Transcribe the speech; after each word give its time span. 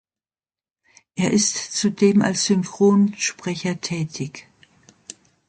Er 1.15 1.29
ist 1.29 1.73
zudem 1.77 2.23
als 2.23 2.45
Synchronsprecher 2.45 3.79
tätig. 3.81 4.47